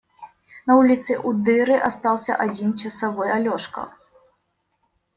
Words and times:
На 0.71 0.77
улице 0.77 1.19
у 1.19 1.31
дыры 1.31 1.77
остался 1.77 2.35
один 2.35 2.75
часовой– 2.75 3.29
Алешка. 3.35 3.89